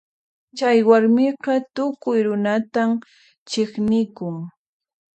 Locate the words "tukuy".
1.75-2.19